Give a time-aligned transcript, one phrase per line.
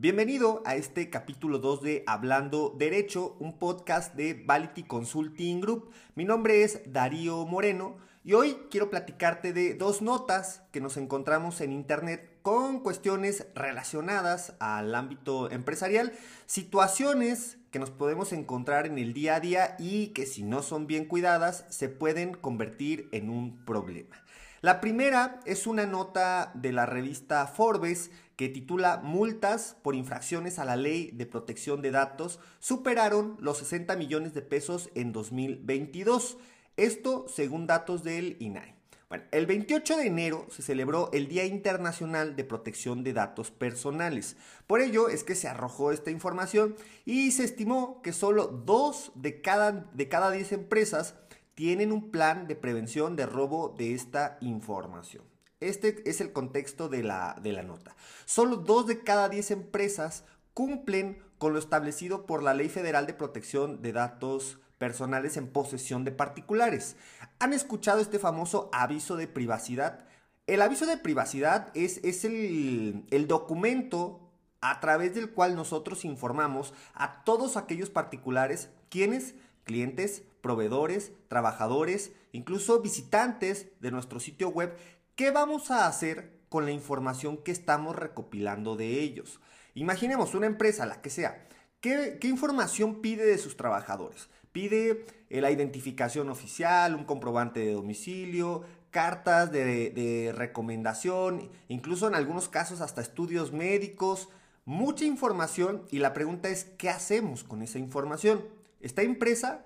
[0.00, 5.90] Bienvenido a este capítulo 2 de Hablando Derecho, un podcast de Vality Consulting Group.
[6.14, 11.60] Mi nombre es Darío Moreno y hoy quiero platicarte de dos notas que nos encontramos
[11.60, 16.14] en internet con cuestiones relacionadas al ámbito empresarial,
[16.46, 20.86] situaciones que nos podemos encontrar en el día a día y que si no son
[20.86, 24.16] bien cuidadas se pueden convertir en un problema.
[24.62, 30.64] La primera es una nota de la revista Forbes que titula Multas por infracciones a
[30.64, 36.38] la ley de protección de datos superaron los 60 millones de pesos en 2022.
[36.78, 38.74] Esto según datos del INAI.
[39.10, 44.38] Bueno, el 28 de enero se celebró el Día Internacional de Protección de Datos Personales.
[44.66, 49.42] Por ello es que se arrojó esta información y se estimó que solo dos de
[49.42, 51.14] cada, de cada 10 empresas
[51.54, 55.24] tienen un plan de prevención de robo de esta información.
[55.60, 57.94] Este es el contexto de la, de la nota.
[58.24, 63.14] Solo dos de cada diez empresas cumplen con lo establecido por la Ley Federal de
[63.14, 66.96] Protección de Datos Personales en posesión de particulares.
[67.38, 70.06] ¿Han escuchado este famoso aviso de privacidad?
[70.46, 76.72] El aviso de privacidad es, es el, el documento a través del cual nosotros informamos
[76.94, 84.76] a todos aquellos particulares quienes clientes, proveedores, trabajadores, incluso visitantes de nuestro sitio web
[85.14, 89.40] ¿Qué vamos a hacer con la información que estamos recopilando de ellos?
[89.74, 91.46] Imaginemos una empresa, la que sea.
[91.80, 94.28] ¿Qué, información pide de sus trabajadores?
[94.52, 102.48] Pide eh, la identificación oficial, un comprobante de domicilio, cartas de, recomendación, incluso en algunos
[102.48, 104.28] casos hasta estudios médicos,
[104.64, 108.44] mucha información y la pregunta es, ¿qué hacemos con esa información?
[108.80, 109.64] ¿Está impresa?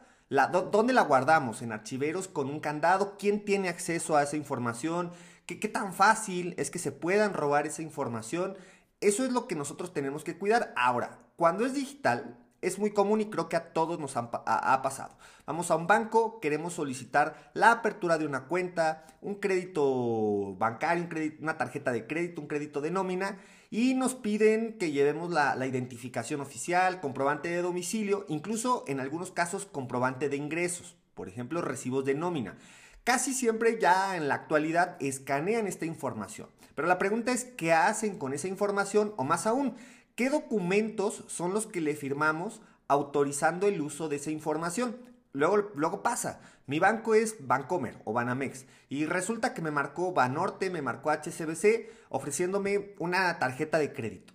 [0.71, 1.63] ¿Dónde la guardamos?
[1.63, 3.17] ¿En archiveros con un candado?
[3.19, 5.11] ¿Quién tiene acceso a esa información?
[5.47, 8.57] ¿Qué, tan fácil es que se puedan robar esa información?
[9.01, 10.73] Eso es lo que nosotros tenemos que cuidar.
[10.75, 15.19] Ahora, cuando es digital, es muy común y creo que a todos nos ha, pasado.
[15.45, 21.07] Vamos a un banco, queremos solicitar la apertura de una cuenta, un crédito bancario,
[21.41, 23.39] una tarjeta de crédito, un crédito de nómina
[23.71, 29.31] y nos piden que llevemos la, la, identificación oficial, comprobante de domicilio, incluso en algunos
[29.31, 32.57] casos comprobante de ingresos, por ejemplo recibos de nómina.
[33.05, 36.49] Casi siempre ya en la actualidad escanean esta información.
[36.75, 39.13] Pero la pregunta es, ¿qué hacen con esa información?
[39.19, 39.77] O más aún,
[40.15, 44.97] ¿qué documentos son los que le firmamos autorizando el uso de esa información?
[45.33, 50.71] Luego, luego pasa, mi banco es Bancomer o Banamex y resulta que me marcó Banorte,
[50.71, 54.34] me marcó HCBC ofreciéndome una tarjeta de crédito.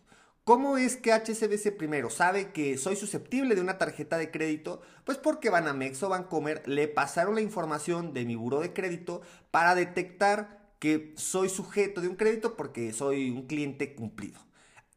[0.49, 4.81] ¿Cómo es que HSBC primero sabe que soy susceptible de una tarjeta de crédito?
[5.03, 9.21] Pues porque Banamex o Bancomer le pasaron la información de mi buro de crédito
[9.51, 14.39] para detectar que soy sujeto de un crédito porque soy un cliente cumplido.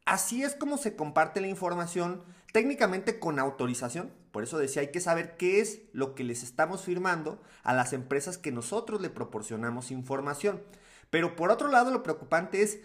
[0.05, 4.11] Así es como se comparte la información técnicamente con autorización.
[4.31, 7.93] Por eso decía, hay que saber qué es lo que les estamos firmando a las
[7.93, 10.63] empresas que nosotros le proporcionamos información.
[11.11, 12.79] Pero por otro lado, lo preocupante es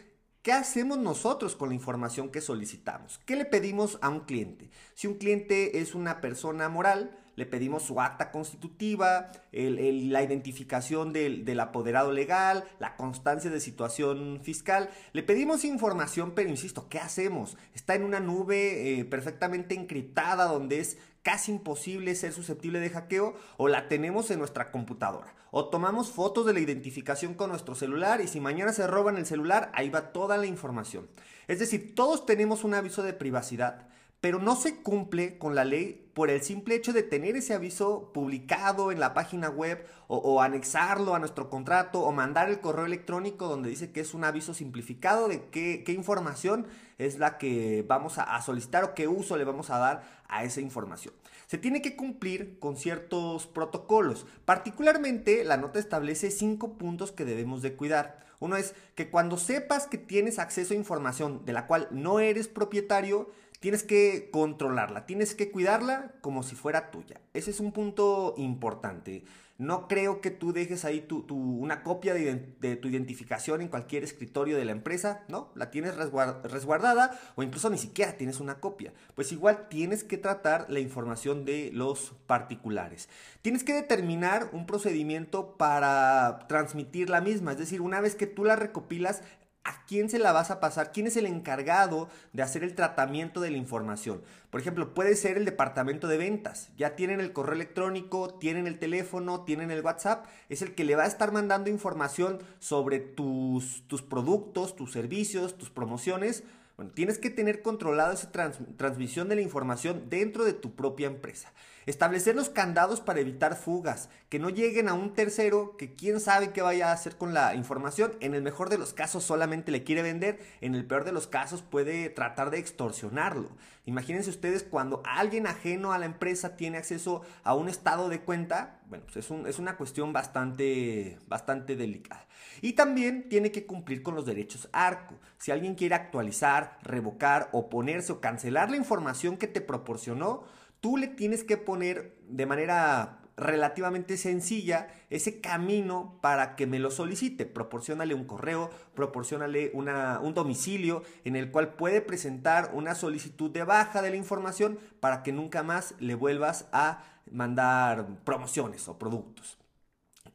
[0.49, 3.21] ¿Qué hacemos nosotros con la información que solicitamos?
[3.27, 4.71] ¿Qué le pedimos a un cliente?
[4.95, 11.61] Si un cliente es una persona moral, le pedimos su acta constitutiva, la identificación del,
[11.61, 14.89] apoderado legal, la constancia de situación fiscal.
[15.13, 17.59] Le pedimos información, pero insisto, ¿qué hacemos?
[17.75, 20.97] Está en una nube eh, perfectamente encriptada donde es
[21.29, 25.35] casi imposible ser susceptible de hackeo o la tenemos en nuestra computadora.
[25.51, 29.27] O tomamos fotos de la identificación con nuestro celular y si mañana se roban el
[29.27, 31.07] celular, ahí va toda la información.
[31.47, 33.89] Es decir, todos tenemos un aviso de privacidad
[34.21, 38.11] pero no se cumple con la ley por el simple hecho de tener ese aviso
[38.13, 43.47] publicado en la página web o, anexarlo a nuestro contrato o mandar el correo electrónico
[43.47, 48.41] donde dice que es un aviso simplificado de qué, información es la que vamos a,
[48.43, 51.15] solicitar o qué uso le vamos a dar a esa información.
[51.47, 54.27] Se tiene que cumplir con ciertos protocolos.
[54.45, 58.27] Particularmente la nota establece cinco puntos que debemos de cuidar.
[58.41, 62.49] Uno es que cuando sepas que tienes acceso a información de la cual no eres
[62.49, 67.21] propietario, tienes que controlarla, tienes que cuidarla como si fuera tuya.
[67.35, 69.25] Ese es un punto importante.
[69.59, 74.57] No creo que tú dejes ahí tu, una copia de, tu identificación en cualquier escritorio
[74.57, 75.51] de la empresa, ¿no?
[75.57, 78.93] La tienes resguardada o incluso ni siquiera tienes una copia.
[79.17, 83.09] Pues igual tienes que tratar la información de los particulares.
[83.43, 88.45] Tienes que determinar un procedimiento para transmitir la misma, es decir, una vez que tú
[88.45, 89.23] la recopilas,
[89.69, 90.93] ¿A quién se la vas a pasar?
[90.93, 94.23] ¿Quién es el encargado de hacer el tratamiento de la información?
[94.49, 96.71] Por ejemplo, puede ser el departamento de ventas.
[96.79, 100.25] Ya tienen el correo electrónico, tienen el teléfono, tienen el WhatsApp.
[100.49, 105.59] Es el que le va a estar mandando información sobre tus, tus productos, tus servicios,
[105.59, 106.45] tus promociones
[106.79, 111.53] Bueno, tienes que tener controlado esa transmisión de la información dentro de tu propia empresa.
[111.89, 116.51] Establecer los candados para evitar fugas, que no lleguen a un tercero que quién sabe
[116.51, 118.13] qué vaya a hacer con la información.
[118.21, 121.27] En el mejor de los casos solamente le quiere vender, en el peor de los
[121.27, 123.57] casos puede tratar de extorsionarlo.
[123.87, 128.83] Imagínense ustedes cuando alguien ajeno a la empresa tiene acceso a un estado de cuenta,
[128.91, 132.27] bueno, pues es, es una cuestión bastante, bastante delicada.
[132.61, 135.15] Y también tiene que cumplir con los derechos ARCO.
[135.39, 140.45] Si alguien quiere actualizar, revocar, oponerse o cancelar la información que te proporcionó,
[140.81, 146.91] tú le tienes que poner de manera relativamente sencilla ese camino para que me lo
[146.91, 147.47] solicite.
[147.47, 154.03] Proporcionale un correo, proporcionale un domicilio en el cual puede presentar una solicitud de baja
[154.03, 159.57] de la información para que nunca más le vuelvas a mandar promociones o productos.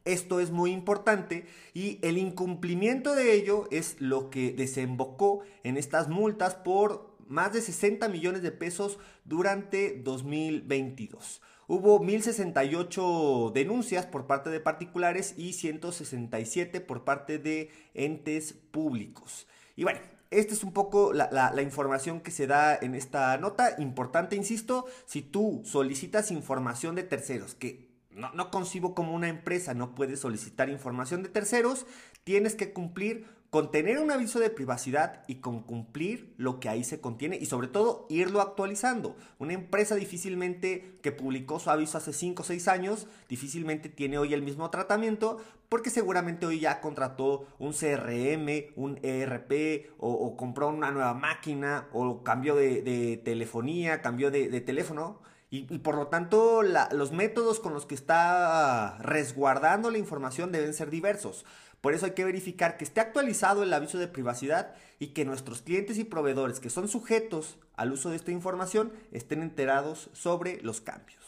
[0.04, 6.08] Esto es muy importante y el incumplimiento de ello es lo que desembocó en estas
[6.08, 11.40] multas por más de 60 millones de pesos durante 2022.
[11.66, 19.46] Hubo 1068 denuncias por parte de particulares y 167 por parte de entes públicos.
[19.74, 20.00] Y bueno,
[20.30, 23.76] esta es un poco la, información que se da en esta nota.
[23.78, 29.74] Importante, insisto, si tú solicitas información de terceros, que no, no concibo como una empresa
[29.74, 31.86] no puede solicitar información de terceros,
[32.24, 36.82] tienes que cumplir con tener un aviso de privacidad y con cumplir lo que ahí
[36.82, 39.14] se contiene y sobre todo irlo actualizando.
[39.38, 44.34] Una empresa difícilmente que publicó su aviso hace 5 o 6 años, difícilmente tiene hoy
[44.34, 50.90] el mismo tratamiento porque seguramente hoy ya contrató un CRM, un ERP o, compró una
[50.90, 55.20] nueva máquina o cambió de, telefonía, cambió de, teléfono.
[55.50, 60.90] Y, por lo tanto los métodos con los que está resguardando la información deben ser
[60.90, 61.44] diversos.
[61.84, 65.60] Por eso hay que verificar que esté actualizado el aviso de privacidad y que nuestros
[65.60, 70.80] clientes y proveedores que son sujetos al uso de esta información estén enterados sobre los
[70.80, 71.22] cambios.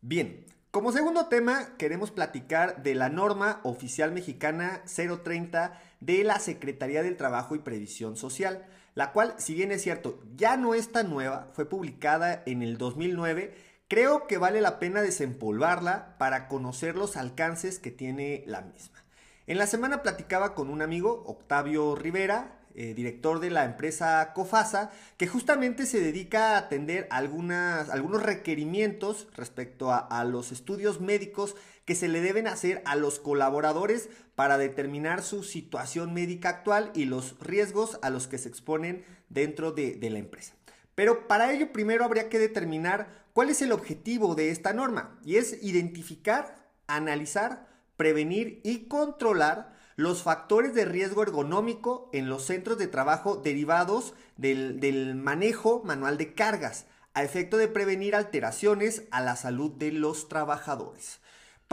[0.00, 7.02] Bien, como segundo tema queremos platicar de la norma oficial mexicana 030 de la Secretaría
[7.02, 8.64] del Trabajo y Previsión Social
[8.94, 12.78] la cual, si bien es cierto, ya no es tan nueva, fue publicada en el
[12.78, 13.54] 2009,
[13.88, 19.04] creo que vale la pena desempolvarla para conocer los alcances que tiene la misma.
[19.46, 24.90] En la semana platicaba con un amigo, Octavio Rivera, eh, director de la empresa Cofasa,
[25.16, 32.08] que justamente se dedica a atender algunos requerimientos respecto a los estudios médicos que se
[32.08, 37.98] le deben hacer a los colaboradores para determinar su situación médica actual y los riesgos
[38.02, 40.54] a los que se exponen dentro de, la empresa.
[40.94, 45.36] Pero para ello primero habría que determinar cuál es el objetivo de esta norma y
[45.36, 52.88] es identificar, analizar, prevenir y controlar los factores de riesgo ergonómico en los centros de
[52.88, 59.70] trabajo derivados del, manejo manual de cargas, a efecto de prevenir alteraciones a la salud
[59.70, 61.20] de los trabajadores.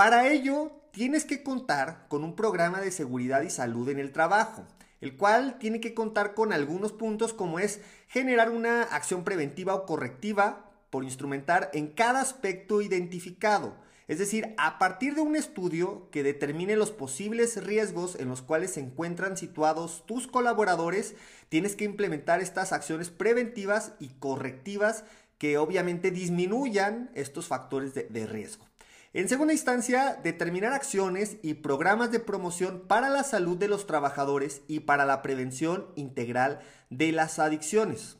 [0.01, 4.65] Para ello, tienes que contar con un programa de seguridad y salud en el trabajo,
[4.99, 9.85] el cual tiene que contar con algunos puntos como es generar una acción preventiva o
[9.85, 13.75] correctiva por instrumentar en cada aspecto identificado,
[14.07, 18.71] es decir, a partir de un estudio que determine los posibles riesgos en los cuales
[18.71, 21.13] se encuentran situados tus colaboradores,
[21.47, 25.03] tienes que implementar estas acciones preventivas y correctivas
[25.37, 28.70] que obviamente disminuyan estos factores de, riesgo.
[29.13, 34.61] En segunda instancia, determinar acciones y programas de promoción para la salud de los trabajadores
[34.69, 38.15] y para la prevención integral de las adicciones.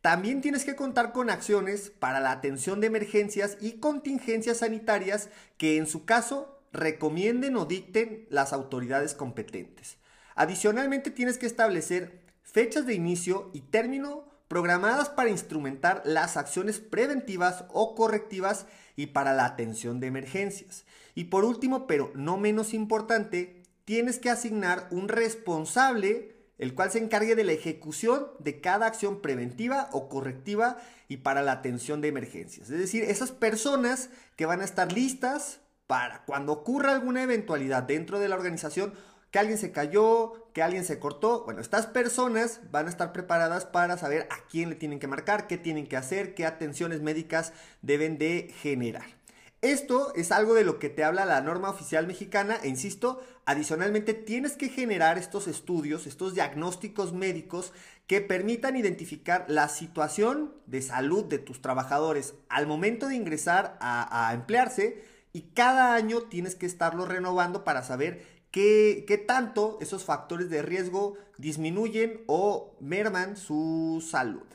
[0.00, 5.28] También tienes que contar con acciones para la atención de emergencias y contingencias sanitarias
[5.58, 9.98] que en su caso recomienden o dicten las autoridades competentes.
[10.36, 17.66] Adicionalmente tienes que establecer fechas de inicio y término programadas para instrumentar las acciones preventivas
[17.68, 18.66] o correctivas
[18.96, 20.84] y para la atención de emergencias.
[21.14, 26.98] Y por último, pero no menos importante, tienes que asignar un responsable el cual se
[26.98, 32.08] encargue de la ejecución de cada acción preventiva o correctiva y para la atención de
[32.08, 32.70] emergencias.
[32.70, 38.18] Es decir, esas personas que van a estar listas para cuando ocurra alguna eventualidad dentro
[38.18, 38.94] de la organización,
[39.30, 43.64] que alguien se cayó, que alguien se cortó, bueno, estas personas van a estar preparadas
[43.64, 47.52] para saber a quién le tienen que marcar, qué tienen que hacer, qué atenciones médicas
[47.82, 49.20] deben de generar.
[49.62, 54.14] Esto es algo de lo que te habla la norma oficial mexicana e insisto, adicionalmente
[54.14, 57.74] tienes que generar estos estudios, estos diagnósticos médicos
[58.06, 64.32] que permitan identificar la situación de salud de tus trabajadores al momento de ingresar a,
[64.32, 70.62] emplearse y cada año tienes que estarlo renovando para saber qué, tanto esos factores de
[70.62, 74.46] riesgo disminuyen o merman su salud.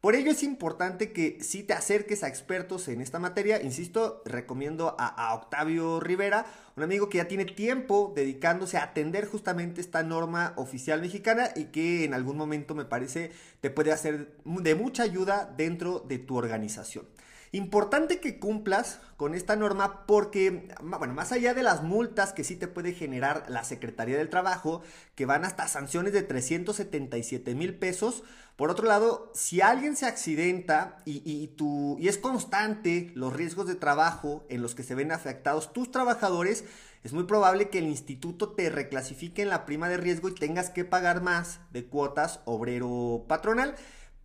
[0.00, 4.94] Por ello es importante que si te acerques a expertos en esta materia, insisto, recomiendo
[4.98, 6.44] a, Octavio Rivera,
[6.76, 11.66] un amigo que ya tiene tiempo dedicándose a atender justamente esta norma oficial mexicana y
[11.66, 13.32] que en algún momento me parece
[13.62, 17.06] te puede hacer de mucha ayuda dentro de tu organización.
[17.54, 22.56] Importante que cumplas con esta norma porque, bueno, más allá de las multas que sí
[22.56, 24.82] te puede generar la Secretaría del Trabajo,
[25.14, 28.24] que van hasta sanciones de 377 mil pesos,
[28.56, 31.54] por otro lado, si alguien se accidenta y, y,
[32.00, 36.64] y es constante los riesgos de trabajo en los que se ven afectados tus trabajadores,
[37.04, 40.70] es muy probable que el instituto te reclasifique en la prima de riesgo y tengas
[40.70, 43.76] que pagar más de cuotas obrero patronal.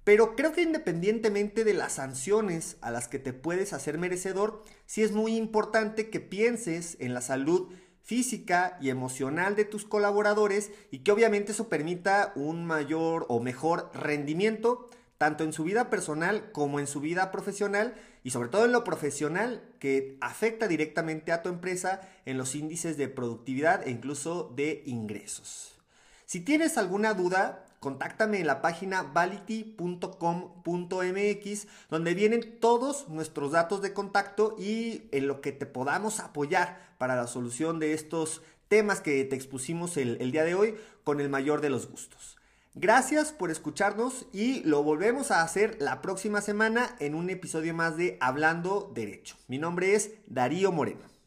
[0.10, 5.04] Pero creo que independientemente de las sanciones a las que te puedes hacer merecedor, sí
[5.04, 11.04] es muy importante que pienses en la salud física y emocional de tus colaboradores y
[11.04, 14.90] que obviamente eso permita un mayor o mejor rendimiento
[15.20, 18.84] tanto en su vida personal como en su vida profesional y sobre todo en lo
[18.84, 24.82] profesional que afecta directamente a tu empresa en los índices de productividad e incluso de
[24.88, 25.80] ingresos.
[26.26, 33.94] Si tienes alguna duda, contáctame en la página vality.com.mx donde vienen todos nuestros datos de
[33.94, 39.24] contacto y en lo que te podamos apoyar para la solución de estos temas que
[39.26, 42.38] te expusimos el, el día de hoy con el mayor de los gustos.
[42.76, 47.98] Gracias por escucharnos y lo volvemos a hacer la próxima semana en un episodio más
[47.98, 49.38] de Hablando Derecho.
[49.48, 51.19] Mi nombre es Darío Moreno.